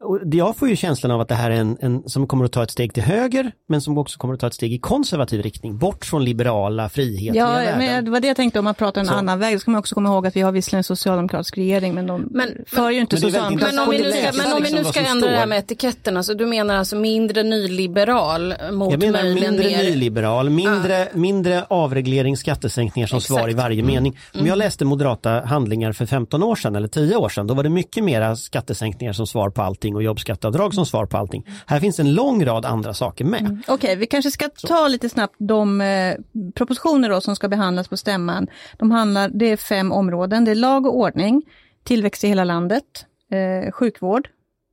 [0.05, 2.45] Och det- jag får ju känslan av att det här är en, en som kommer
[2.45, 4.79] att ta ett steg till höger men som också kommer att ta ett steg i
[4.79, 7.79] konservativ riktning, bort från liberala, frihetliga Ja, värden.
[7.79, 9.14] men det var det jag tänkte om man pratar en Så.
[9.14, 9.55] annan väg.
[9.55, 12.29] Då ska man också komma ihåg att vi har visserligen en socialdemokratisk regering men de
[12.31, 14.83] Men- för ju inte socialdemokratisk Men om vi nu ska, men om vi liksom nu
[14.83, 19.01] vad ska ändra det här med etiketten, alltså du menar alltså mindre nyliberal mot Jag
[19.01, 19.79] menar mindre mer...
[19.79, 23.57] nyliberal, mindre, mindre avreglering, skattesänkningar som svar i Exakt.
[23.62, 24.19] varje mening.
[24.40, 27.62] Om jag läste moderata handlingar för 15 år sedan eller 10 år sedan, då var
[27.62, 31.46] det mycket mera skattesänkningar som svar på allting och jobbskatteavdrag som svar på allting.
[31.66, 33.62] Här finns en lång rad andra saker med.
[33.68, 36.14] Okej, vi kanske ska ta lite snabbt de eh,
[36.54, 38.46] propositioner då som ska behandlas på stämman.
[38.78, 40.44] De handlar, det är fem områden.
[40.44, 41.42] Det är lag och ordning,
[41.83, 44.28] tillväxt i hela landet, eh, sjukvård,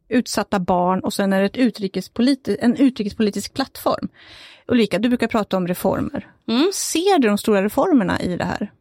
[0.10, 4.07] utsatta barn och sen är det ett utrikespoliti- en utrikespolitisk plattform.
[4.67, 6.27] Ulrika, du brukar prata om reformer.
[6.74, 8.72] Ser du de stora reformerna i det här?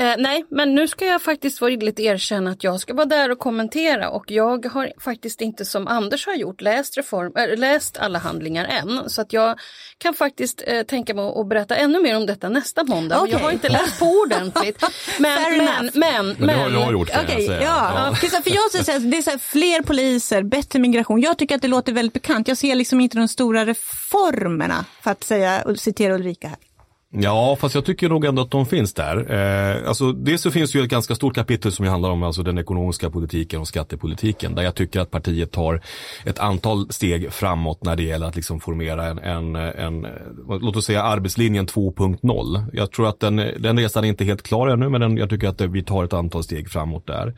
[0.00, 3.38] Eh, nej, men nu ska jag faktiskt villigt erkänna att jag ska vara där och
[3.38, 8.18] kommentera och jag har faktiskt inte som Anders har gjort läst, reform, äh, läst alla
[8.18, 9.10] handlingar än.
[9.10, 9.58] Så att jag
[9.98, 13.22] kan faktiskt eh, tänka mig att berätta ännu mer om detta nästa måndag.
[13.22, 14.82] Men Jag har inte läst på ordentligt.
[15.18, 15.90] Men, men, enough.
[15.94, 17.62] men, Men det har jag gjort kan Okej, jag säga.
[17.62, 18.14] ja.
[18.20, 21.20] Det är så här, För jag här, det är så här, fler poliser, bättre migration.
[21.20, 22.48] Jag tycker att det låter väldigt bekant.
[22.48, 26.58] Jag ser liksom inte de stora reformerna, för att säga, och citera Ulrika här.
[27.16, 29.32] Ja, fast jag tycker nog ändå att de finns där.
[29.32, 32.42] Eh, alltså, dels så finns det ju ett ganska stort kapitel som handlar om alltså,
[32.42, 34.54] den ekonomiska politiken och skattepolitiken.
[34.54, 35.80] Där jag tycker att partiet tar
[36.24, 40.10] ett antal steg framåt när det gäller att liksom formera en, en, en eh,
[40.60, 42.64] låt oss säga arbetslinjen 2.0.
[42.72, 45.48] Jag tror att den, den resan är inte helt klar ännu, men den, jag tycker
[45.48, 47.34] att vi tar ett antal steg framåt där.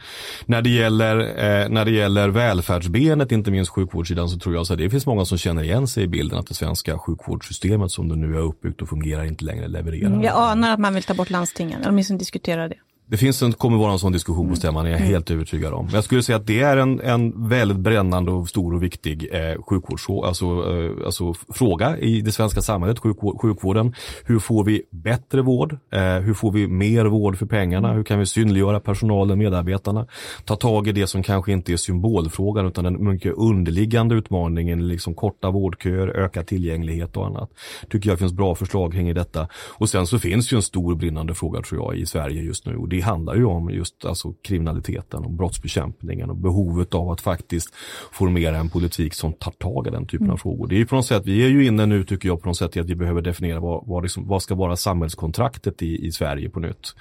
[0.47, 4.79] När det gäller, eh, när det gäller välfärdsbenet, inte minst sjukvårdssidan, så tror jag att
[4.79, 8.17] det finns många som känner igen sig i bilden att det svenska sjukvårdssystemet som det
[8.17, 10.07] nu är uppbyggt och fungerar inte längre levererar.
[10.07, 12.79] Mm, jag anar att man vill ta bort landstingen, eller åtminstone diskutera det.
[13.09, 15.85] Det finns en, kommer vara en sån diskussion på stämman, är jag helt övertygad om.
[15.85, 19.29] Men jag skulle säga att det är en, en väldigt brännande och stor och viktig
[19.33, 23.95] eh, sjukvårds, alltså, eh, alltså fråga i det svenska samhället, sjukvård, sjukvården.
[24.25, 25.79] Hur får vi bättre vård?
[25.93, 27.93] Eh, hur får vi mer vård för pengarna?
[27.93, 30.07] Hur kan vi synliggöra personalen, medarbetarna?
[30.45, 35.15] Ta tag i det som kanske inte är symbolfrågan utan den mycket underliggande utmaningen, liksom
[35.15, 37.51] korta vårdköer, ökad tillgänglighet och annat.
[37.91, 39.49] Tycker jag finns bra förslag kring detta.
[39.55, 42.77] Och sen så finns ju en stor brinnande fråga tror jag i Sverige just nu
[42.97, 47.75] det handlar ju om just alltså, kriminaliteten och brottsbekämpningen och behovet av att faktiskt
[48.13, 50.39] formera en politik som tar tag i den typen av Mm.
[50.39, 50.67] frågor.
[50.69, 52.57] Det är ju på något sätt, vi är ju inne nu tycker jag på något
[52.57, 56.13] sätt i att vi behöver definiera vad, vad, liksom, vad ska vara samhällskontraktet i, i
[56.13, 56.95] Sverige på nytt.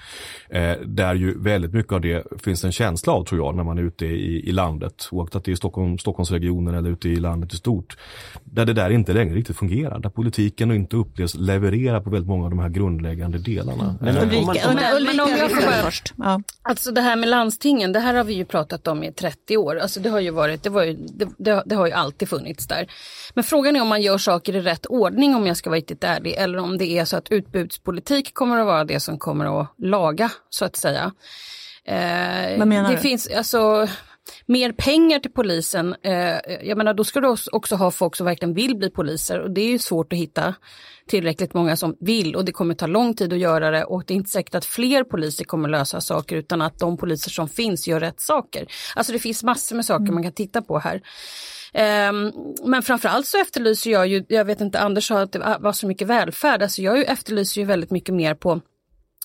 [0.50, 3.78] Eh, där ju väldigt mycket av det finns en känsla av tror jag när man
[3.78, 7.56] är ute i, i landet, oaktat det är Stockholm, Stockholmsregionen eller ute i landet i
[7.56, 7.96] stort.
[8.44, 12.44] Där det där inte längre riktigt fungerar, där politiken inte upplevs leverera på väldigt många
[12.44, 13.96] av de här grundläggande delarna.
[14.00, 16.14] Men Eh, om man- Ulrika, om man- men om jag får Ulrika börja- först.
[16.18, 16.40] Ja.
[16.62, 19.78] Alltså det här med landstingen, det här har vi ju pratat om i 30 år.
[19.78, 22.66] Alltså det har ju varit, det, var ju, det, det, det har ju alltid funnits
[22.66, 22.86] där.
[23.34, 26.04] Men frågan är om man gör saker i rätt ordning om jag ska vara riktigt
[26.04, 26.32] ärlig.
[26.32, 30.30] Eller om det är så att utbudspolitik kommer att vara det som kommer att laga
[30.50, 31.12] så att säga.
[31.84, 33.00] Eh, Vad menar det du?
[33.02, 33.88] finns alltså
[34.46, 35.94] mer pengar till polisen.
[36.02, 39.50] Eh, jag menar då ska du också ha folk som verkligen vill bli poliser och
[39.50, 40.54] det är ju svårt att hitta
[41.08, 44.14] tillräckligt många som vill och det kommer ta lång tid att göra det och det
[44.14, 47.88] är inte säkert att fler poliser kommer lösa saker utan att de poliser som finns
[47.88, 48.66] gör rätt saker.
[48.96, 51.02] Alltså det finns massor med saker man kan titta på här.
[51.72, 52.32] Ehm,
[52.64, 55.86] men framförallt så efterlyser jag ju, jag vet inte, Anders sa att det var så
[55.86, 58.60] mycket välfärd, alltså jag efterlyser ju väldigt mycket mer på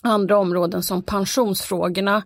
[0.01, 2.23] andra områden som pensionsfrågorna,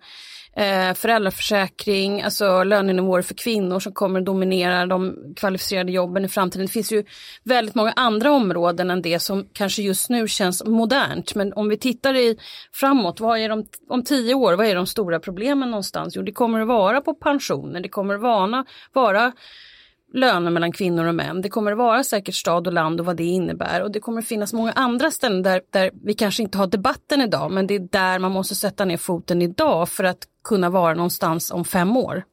[0.56, 6.65] eh, föräldraförsäkring, alltså lönenivåer för kvinnor som kommer att dominera de kvalificerade jobben i framtiden.
[6.65, 7.04] Det finns ju
[7.44, 11.36] väldigt många andra områden än det som kanske just nu känns modernt.
[11.36, 12.38] Men om vi tittar i
[12.74, 16.15] framåt, vad är de, om tio år, vad är de stora problemen någonstans?
[16.15, 19.32] Jo, det kommer att vara på pensioner, det kommer att vara, vara
[20.13, 21.41] löner mellan kvinnor och män.
[21.41, 23.84] Det kommer att vara säkert stad och land och vad det innebär.
[23.84, 27.22] Och det kommer att finnas många andra ställen där, där vi kanske inte har debatten
[27.22, 30.93] idag, men det är där man måste sätta ner foten idag för att kunna vara
[30.93, 32.23] någonstans om fem år.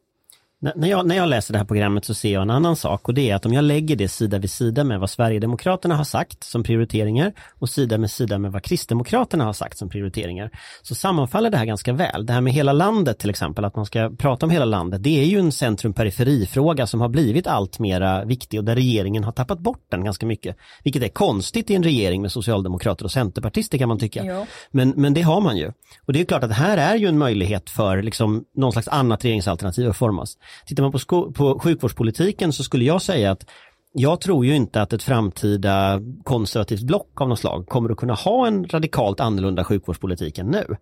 [0.62, 3.14] När- jag, när jag läser det här programmet så ser jag en annan sak och
[3.14, 6.44] det är att om jag lägger det sida vid sida med vad Sverigedemokraterna har sagt
[6.44, 10.50] som prioriteringar och sida med sida med vad Kristdemokraterna har sagt som prioriteringar
[10.82, 12.26] så sammanfaller det här ganska väl.
[12.26, 15.20] Det här med hela landet till exempel, att man ska prata om hela landet, det
[15.20, 19.58] är ju en centrum-periferi-fråga som har blivit allt mera viktig och där regeringen har tappat
[19.58, 20.56] bort den ganska mycket.
[20.84, 24.24] Vilket är konstigt i en regering med socialdemokrater och centerpartister kan man tycka.
[24.70, 25.72] Men, men det har man ju.
[26.06, 29.24] Och det är klart att här är ju en möjlighet för liksom någon slags annat
[29.24, 30.36] regeringsalternativ att formas.
[30.66, 33.46] Tittar man på, sko- på sjukvårdspolitiken så skulle jag säga att
[33.94, 38.14] jag tror ju inte att ett framtida konservativt block av något slag kommer att kunna
[38.14, 40.76] ha en radikalt annorlunda sjukvårdspolitik än nu.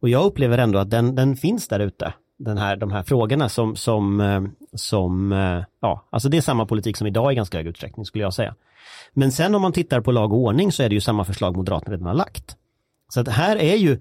[0.00, 2.12] Och jag upplever ändå att den, den finns där ute.
[2.38, 4.42] Den här, de här frågorna som, som, eh,
[4.74, 8.24] som, eh, ja, alltså det är samma politik som idag i ganska hög utsträckning skulle
[8.24, 8.54] jag säga.
[9.14, 11.56] Men sen om man tittar på lag och ordning så är det ju samma förslag
[11.56, 12.56] Moderaterna redan har lagt.
[13.08, 14.00] Så att här är ju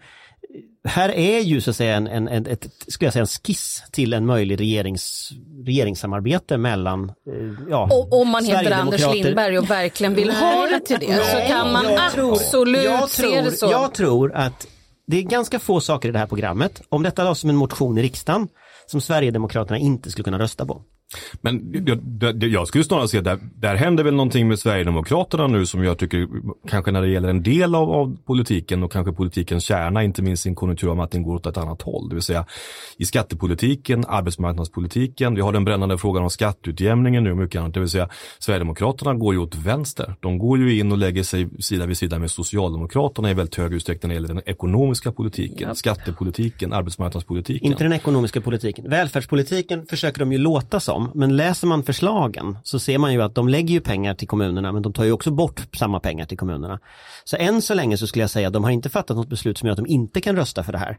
[0.88, 3.84] här är ju så att säga en, en, en, ett, skulle jag säga, en skiss
[3.92, 5.32] till en möjlig regerings,
[5.66, 10.80] regeringssamarbete mellan, eh, ja, Och om man heter Anders Lindberg och verkligen vill ha det
[10.80, 13.66] till det så kan man tror- absolut jag se tror, det så.
[13.72, 14.68] Jag tror att
[15.08, 16.82] det är ganska få saker i det här programmet.
[16.90, 18.48] Om detta lades som en motion i riksdagen
[18.86, 20.82] som Sverigedemokraterna inte skulle kunna rösta på.
[21.42, 21.84] Men
[22.20, 25.98] jag, jag, skulle snarare säga där, där händer väl någonting med Sverigedemokraterna nu som jag
[25.98, 26.28] tycker
[26.70, 30.46] kanske när det gäller en del av, av politiken och kanske politikens kärna, inte minst
[30.46, 32.10] i en konjunkturavmattning går åt ett annat håll.
[32.10, 32.46] Det vill säga
[32.98, 37.74] i skattepolitiken, arbetsmarknadspolitiken, vi har den brännande frågan om skatteutjämningen nu och mycket annat.
[37.74, 40.16] Det vill säga Sverigedemokraterna går ju åt vänster.
[40.20, 43.74] De går ju in och lägger sig sida vid sida med Socialdemokraterna i väldigt hög
[43.74, 47.68] utsträckning när det gäller den ekonomiska politiken, skattepolitiken, arbetsmarknadspolitiken.
[47.72, 48.90] Inte den ekonomiska politiken.
[48.90, 53.36] Välfärdspolitiken försöker de ju låta som, men läser man förslagen så ser man ju att
[53.36, 56.38] de lägger ju pengar till kommunerna, men de tar ju också bort samma pengar till
[56.38, 56.80] kommunerna.
[57.24, 59.58] Så än så länge så skulle jag säga att de har inte fattat något beslut
[59.58, 60.98] som gör att de inte kan rösta för det här.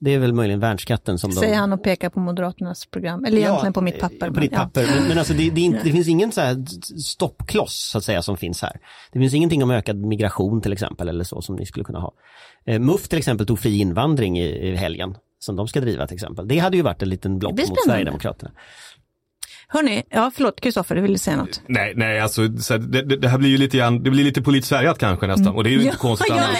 [0.00, 1.36] Det är väl möjligen värnskatten som de...
[1.36, 4.30] Säger han och pekar på Moderaternas program, eller egentligen på mitt papper.
[4.30, 4.58] På ditt ja.
[4.58, 4.86] papper.
[4.94, 6.64] Men, men alltså det, det, inte, det finns ingen så här
[7.00, 8.80] stoppkloss så att säga som finns här.
[9.12, 12.12] Det finns ingenting om ökad migration till exempel eller så som ni skulle kunna ha.
[12.66, 16.14] Eh, MUF till exempel tog fri invandring i, i helgen som de ska driva till
[16.14, 16.48] exempel.
[16.48, 17.84] Det hade ju varit en liten block mot.
[17.86, 18.50] Sverigedemokraterna.
[19.74, 21.60] Hörni, ja förlåt Kristoffer, du ville säga något?
[21.66, 24.42] Nej, nej, alltså så här, det, det, här blir ju lite grann, det blir lite
[24.42, 25.54] politiskt färgat kanske nästan.
[25.54, 26.58] Och det är ju inte konstigt annars.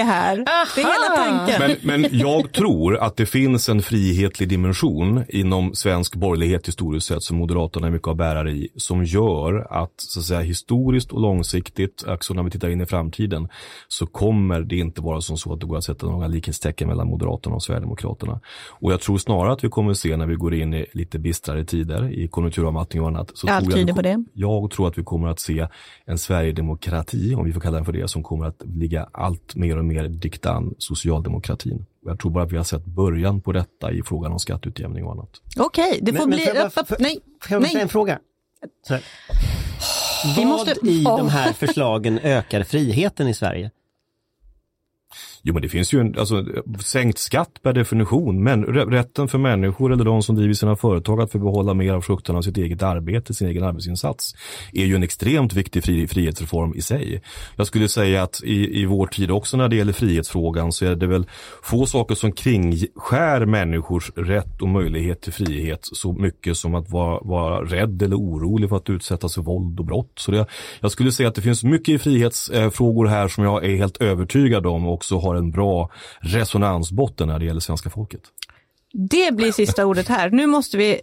[0.00, 1.16] Och nej, det- det här.
[1.16, 1.76] Är hela tanken.
[1.82, 7.22] Men, men jag tror att det finns en frihetlig dimension inom svensk borgerlighet historiskt sett
[7.22, 11.20] som Moderaterna är mycket av bärare i som gör att så att säga historiskt och
[11.20, 13.48] långsiktigt, också när vi tittar in i framtiden,
[13.88, 17.06] så kommer det inte vara som så att det går att sätta några likhetstecken mellan
[17.08, 18.40] Moderaterna och Sverigedemokraterna.
[18.70, 21.18] Och jag tror snarare att vi kommer att se när vi går in i lite
[21.18, 23.30] bistrare tider i konjunkturavmattning och annat.
[23.34, 24.24] Så Allt tror jag tyder på det.
[24.32, 25.66] Jag tror att vi kommer att se
[26.06, 29.78] en Sverigedemokrati, om vi får kalla den för det, som kommer att ligga allt mer
[29.78, 31.86] och mer diktan socialdemokratin.
[32.04, 35.04] Och Jag tror bara att vi har sett början på detta i frågan om skatteutjämning
[35.04, 35.40] och annat.
[35.58, 36.46] Okej, det får Men- men bli...
[36.54, 37.76] bara- upp, får- nej, Får jag nej.
[37.82, 38.18] en fråga?
[40.36, 43.70] Vad måste- i de här förslagen ökar friheten i Sverige?
[45.46, 46.44] Jo men det finns ju en, alltså
[46.80, 51.32] sänkt skatt per definition, men rätten för människor eller de som driver sina företag att
[51.32, 54.34] få behålla mer av frukterna av sitt eget arbete, sin egen arbetsinsats,
[54.72, 57.22] är ju en extremt viktig fri, frihetsreform i sig.
[57.56, 60.96] Jag skulle säga att i, i vår tid också när det gäller frihetsfrågan så är
[60.96, 61.26] det väl
[61.62, 67.20] få saker som kringskär människors rätt och möjlighet till frihet så mycket som att vara,
[67.22, 70.12] vara rädd eller orolig för att utsättas för våld och brott.
[70.16, 70.46] Så det,
[70.80, 74.66] jag skulle säga att det finns mycket i frihetsfrågor här som jag är helt övertygad
[74.66, 78.22] om också har en bra resonansbotten när det gäller svenska folket.
[78.92, 80.30] Det blir sista ordet här.
[80.30, 81.00] Nu måste vi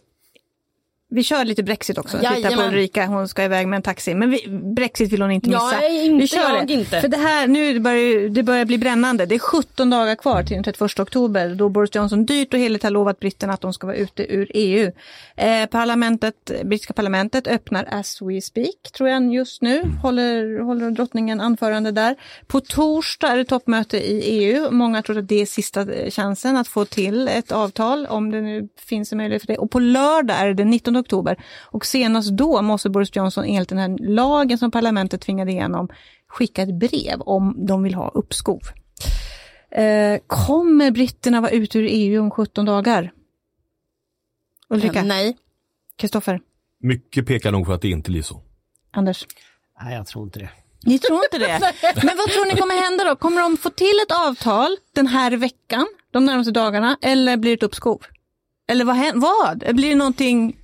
[1.14, 2.18] vi kör lite Brexit också.
[2.18, 2.52] Jajamän.
[2.52, 4.16] Titta på Ulrika, hon ska iväg med en taxi.
[4.16, 5.80] Men vi, Brexit vill hon inte missa.
[5.80, 6.74] Nej, inte vi kör jag det.
[6.74, 7.02] inte.
[7.02, 9.26] För det här, nu börjar det börjar bli brännande.
[9.26, 12.84] Det är 17 dagar kvar till den 31 oktober då Boris Johnson dyrt och heligt
[12.84, 14.92] har lovat britterna att de ska vara ute ur EU.
[15.36, 19.84] Eh, parlamentet, brittiska parlamentet öppnar as we speak, tror jag just nu.
[20.02, 22.16] Håller, håller drottningen anförande där.
[22.48, 24.72] På torsdag är det toppmöte i EU.
[24.72, 28.68] Många tror att det är sista chansen att få till ett avtal, om det nu
[28.80, 29.58] finns en möjlighet för det.
[29.58, 31.44] Och på lördag är det den 19 oktober.
[31.62, 35.90] Och senast då måste Boris Johnson enligt den här lagen som parlamentet tvingade igenom
[36.28, 38.62] skicka ett brev om de vill ha uppskov.
[39.72, 43.12] Eh, kommer britterna vara ute ur EU om 17 dagar?
[44.70, 45.00] Ulrika?
[45.00, 45.38] Eh, Nej.
[45.96, 46.42] Kristoffer?
[46.80, 48.42] Mycket pekar nog för att det inte blir så.
[48.92, 49.28] Anders?
[49.82, 50.50] Nej, jag tror inte det.
[50.86, 51.74] Ni tror inte det?
[52.04, 53.16] Men vad tror ni kommer hända då?
[53.16, 57.56] Kommer de få till ett avtal den här veckan, de närmaste dagarna, eller blir det
[57.56, 58.06] ett uppskov?
[58.68, 58.98] Eller vad?
[59.16, 59.76] vad?
[59.76, 60.58] Blir det någonting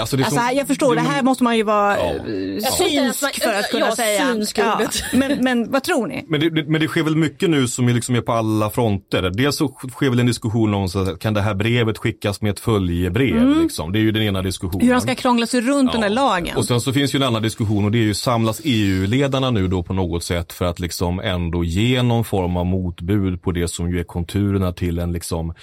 [0.00, 2.04] Alltså, det är Alltså, som- jag förstår, det här måste man ju vara Ja.
[2.04, 4.32] eh, synsk för att kunna ja, säga.
[4.74, 5.02] ordet.
[5.12, 6.24] men, men vad tror ni?
[6.28, 8.70] Men det, det- men det sker väl mycket nu som är, liksom är på alla
[8.70, 9.22] fronter.
[9.30, 12.50] Dels så sker väl en diskussion om så att, kan det här brevet skickas med
[12.50, 13.56] ett följebrev.
[13.62, 13.92] Liksom.
[13.92, 14.86] Det är ju den ena diskussionen.
[14.86, 16.56] Hur han ska krångla sig runt den där lagen.
[16.56, 19.68] Och sen så finns ju en annan diskussion och det är ju samlas EU-ledarna nu
[19.68, 23.68] då på något sätt för att liksom ändå ge någon form av motbud på det
[23.68, 25.54] som ju är konturerna till en liksom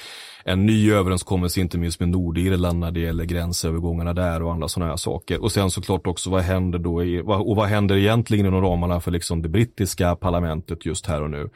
[0.48, 4.92] en ny överenskommelse, inte minst med Nordirland när det gäller gränsövergångarna där och andra sådana
[4.92, 5.44] här saker.
[5.44, 9.12] Och sen såklart också vad händer då i, och vad händer egentligen inom ramarna för
[9.12, 11.50] liksom det brittiska parlamentet just här och nu.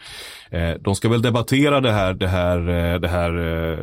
[0.49, 3.77] Eh, de ska väl debattera det här, det här, eh, det här, eh,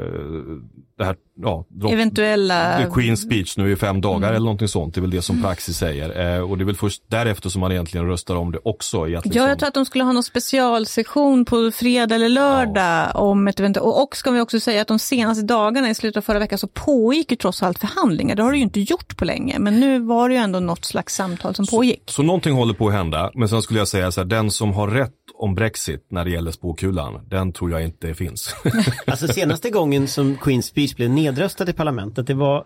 [0.98, 2.78] det här, ja, drott- Eventuella...
[2.78, 4.94] The Queen's speech nu i fem dagar eller någonting sånt.
[4.94, 6.36] Det är väl det som praxis säger.
[6.36, 9.04] Eh, och det är väl först därefter som man egentligen röstar om det också.
[9.04, 13.48] Liksom, Ja, jag tror att de skulle ha någon specialsession på fredag eller lördag om
[13.48, 16.22] ett eventuellt, och, och ska vi också säga att de senaste dagarna i slutet av
[16.22, 18.34] förra veckan så pågick ju trots allt förhandlingar.
[18.36, 20.84] Det har det ju inte gjort på länge, men nu var det ju ändå något
[20.84, 22.02] slags samtal som pågick.
[22.06, 23.30] Så någonting håller på att hända.
[23.34, 26.30] Men sen skulle jag säga så här, den som har rätt om Brexit när det
[26.30, 28.54] gäller spåkulan, den tror jag inte finns.
[29.06, 32.64] Alltså senaste gången som Queen's speech blev nedröstad i parlamentet, det var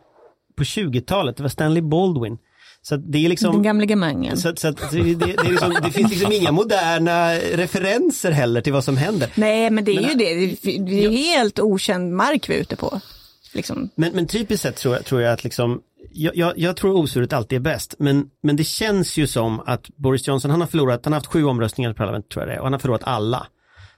[0.56, 2.38] på 20-talet, det var Stanley Baldwin.
[2.85, 4.37] Så det är Den liksom gamle gemangen.
[4.37, 8.85] så, så det, det, är liksom, det finns liksom inga moderna referenser heller till vad
[8.85, 9.30] som händer.
[9.35, 10.35] Nej, men det är ju det.
[10.35, 13.00] Det är- Det är helt okänd mark vi är ute på.
[13.54, 13.88] Liksom.
[13.94, 15.80] Men, men typiskt sett tror jag, tror jag att liksom,
[16.14, 19.88] jag, jag, jag tror osuret alltid är bäst, men, men det känns ju som att
[19.96, 22.55] Boris Johnson, han har förlorat, han har haft sju omröstningar i parlamentet tror jag det
[22.55, 23.46] är, och han har förlorat alla.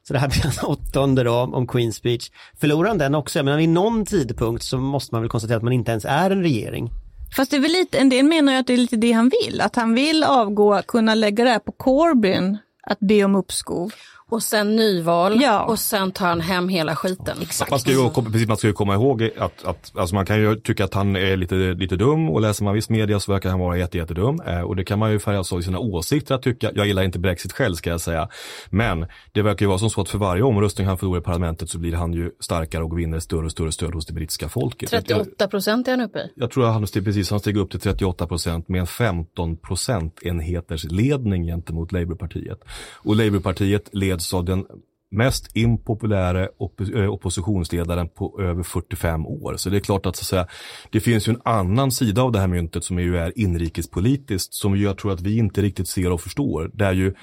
[0.03, 2.31] Så det här blir hans åttonde då om, Queen's speech.
[2.61, 5.72] Förlorar han den också, men vid någon tidpunkt så måste man väl konstatera att man
[5.72, 6.90] inte ens är en regering.
[7.37, 9.31] Fast det är väl lite, en del menar ju att det är lite det han
[9.44, 9.61] vill.
[9.61, 13.92] Att han vill avgå, kunna lägga det här på Corbyn, att be om uppskov.
[14.35, 15.64] Och sen nyval Ja.
[15.64, 17.37] och sen tar han hem hela skiten.
[17.70, 20.57] Man ska ju, precis, man ska ju komma ihåg att, att alltså man kan ju
[20.57, 23.61] tycka att han är lite, lite dum och läser man viss media så verkar han
[23.61, 24.40] vara jätte, jättedum.
[24.47, 26.70] Eh, och det kan man ju färgas av i sina åsikter att tycka.
[26.75, 28.29] Jag gillar inte Brexit själv ska jag säga.
[28.70, 31.70] Men det verkar ju vara som så att för varje omröstning han förlorar i parlamentet
[31.70, 34.92] så blir han ju starkare och vinner större och större stöd hos det brittiska folket.
[34.92, 36.31] Jag, 38 procent är han uppe i.
[36.35, 39.57] jag tror att han steg, precis, han steg upp till 38 procent med en 15
[39.57, 42.59] procentenheters ledning gentemot Labourpartiet.
[42.94, 44.66] Och Labourpartiet leds av den
[45.10, 49.56] mest impopulära opp eh, oppositionsledaren på över 45 år.
[49.56, 50.46] Så det är klart att, så att säga,
[50.90, 54.76] det finns ju en annan sida av det här myntet som ju är inrikespolitiskt som
[54.76, 56.70] jag tror att vi inte riktigt ser och förstår.
[56.74, 57.14] Där ju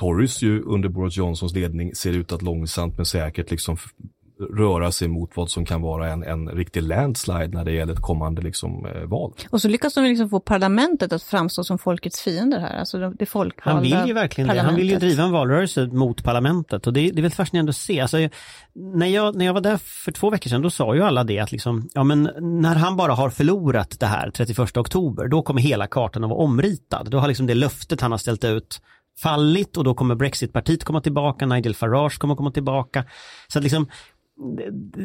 [0.00, 3.76] Tories ju under Boris Johnsons ledning ser ut att långsamt men säkert liksom
[4.40, 8.02] röra sig mot vad som kan vara en, en riktig landslide när det gäller ett
[8.02, 9.32] kommande liksom, eh, val.
[9.50, 12.78] Och så lyckas de liksom få parlamentet att framstå som folkets fiender här.
[12.78, 14.60] Alltså det folkvalda Han vill ju verkligen det.
[14.60, 17.76] Han vill ju driva en valrörelse mot parlamentet och det, det är väl fascinerande att
[17.76, 18.00] se.
[18.00, 18.18] Alltså,
[18.74, 21.38] när, jag, när jag var där för två veckor sedan då sa ju alla det
[21.38, 25.60] att liksom, ja men när han bara har förlorat det här 31 oktober då kommer
[25.60, 27.10] hela kartan att vara omritad.
[27.10, 28.80] Då har liksom det löftet han har ställt ut
[29.22, 33.04] fallit och då kommer Brexitpartiet komma tillbaka, Nigel Farage kommer komma tillbaka.
[33.48, 33.88] Så att liksom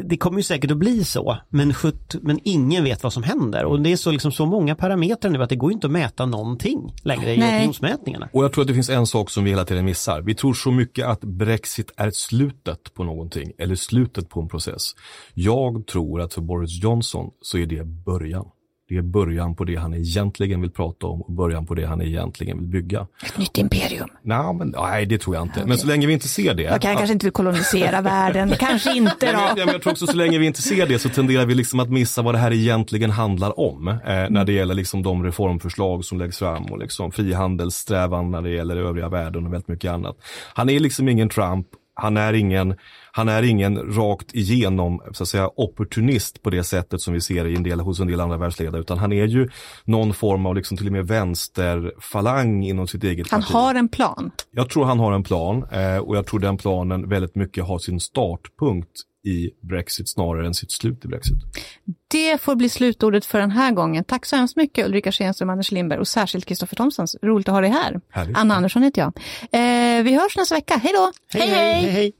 [0.05, 3.65] det, kommer ju säkert att bli så, men, sjut, men ingen vet vad som händer.
[3.65, 6.25] Och det är så, liksom, så många parametrar nu att det går inte att mäta
[6.25, 7.57] någonting längre i Nej.
[7.57, 8.29] opinionsmätningarna.
[8.33, 10.21] Och jag tror att det finns en sak som vi hela tiden missar.
[10.21, 14.95] Vi tror så mycket att Brexit är slutet på någonting eller slutet på en process.
[15.33, 18.45] Jag tror att för Boris Johnson så är det början.
[18.89, 22.01] Det är början på det han egentligen vill prata om och början på det han
[22.01, 23.07] egentligen vill bygga.
[23.25, 24.09] Ett nytt imperium.
[24.21, 25.65] Nej, men, nej det tror jag inte.
[25.65, 26.63] Men så länge vi inte ser det.
[26.63, 29.39] Jag kan kanske inte vill kolonisera världen, kanske inte Nej, då.
[29.39, 31.79] jag, men jag tror också så länge vi inte ser det så tenderar vi liksom
[31.79, 33.87] att missa vad det här egentligen handlar om.
[33.87, 33.95] Eh,
[34.29, 38.77] när det gäller liksom de reformförslag som läggs fram och liksom frihandelssträvan när det gäller
[38.77, 40.17] övriga världen och väldigt mycket annat.
[40.53, 42.75] Han är liksom ingen Trump, han är ingen,
[43.19, 47.47] han är ingen rakt igenom så att säga, opportunist på det sättet som vi ser
[47.47, 49.49] i en del, hos en del andra världsledare, utan han är ju
[49.83, 53.53] någon form av liksom till och med vänsterfalang inom sitt eget Han parti.
[53.53, 54.31] har en plan.
[54.51, 57.79] Jag tror han har en plan eh, och jag tror den planen väldigt mycket har
[57.79, 58.89] sin startpunkt
[59.25, 61.37] i Brexit snarare än sitt slut i Brexit.
[62.07, 64.03] Det får bli slutordet för den här gången.
[64.03, 67.15] Tack så hemskt mycket Ulrika Schenström, Anders Lindberg och särskilt Kristoffer Thomsons.
[67.21, 68.01] Roligt att ha dig här.
[68.09, 68.37] Härligt.
[68.37, 69.13] Anna Andersson heter jag.
[69.51, 70.77] Eh, vi hörs nästa vecka.
[70.83, 71.11] Hej då!
[71.39, 71.89] hej, hej.
[71.89, 72.13] hej.